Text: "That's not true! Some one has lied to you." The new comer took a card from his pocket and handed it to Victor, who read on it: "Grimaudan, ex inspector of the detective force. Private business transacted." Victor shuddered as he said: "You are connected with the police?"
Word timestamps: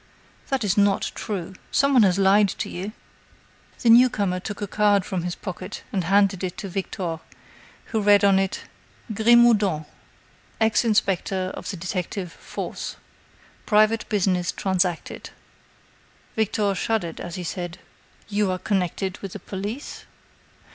"That's 0.49 0.77
not 0.77 1.11
true! 1.13 1.53
Some 1.71 1.93
one 1.93 2.01
has 2.01 2.17
lied 2.17 2.49
to 2.49 2.67
you." 2.69 2.91
The 3.83 3.91
new 3.91 4.09
comer 4.09 4.39
took 4.39 4.59
a 4.59 4.65
card 4.65 5.05
from 5.05 5.21
his 5.21 5.35
pocket 5.35 5.83
and 5.93 6.05
handed 6.05 6.43
it 6.43 6.57
to 6.57 6.69
Victor, 6.69 7.19
who 7.93 8.01
read 8.01 8.23
on 8.25 8.39
it: 8.39 8.61
"Grimaudan, 9.13 9.85
ex 10.59 10.83
inspector 10.83 11.51
of 11.53 11.69
the 11.69 11.77
detective 11.77 12.31
force. 12.31 12.95
Private 13.67 14.09
business 14.09 14.51
transacted." 14.51 15.29
Victor 16.35 16.73
shuddered 16.73 17.19
as 17.19 17.35
he 17.35 17.43
said: 17.43 17.77
"You 18.27 18.49
are 18.49 18.57
connected 18.57 19.19
with 19.19 19.33
the 19.33 19.39
police?" 19.39 20.05